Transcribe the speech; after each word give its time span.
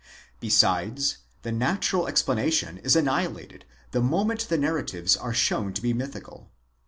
Besides, 0.39 1.17
the 1.43 1.51
natural 1.51 2.07
explanation 2.07 2.79
is 2.79 2.95
annihilated 2.95 3.65
the 3.91 4.01
moment 4.01 4.49
the 4.49 4.57
narratives 4.57 5.15
are 5.15 5.31
shown 5.31 5.73
to 5.73 5.81
be 5.83 5.93
mythical. 5.93 6.49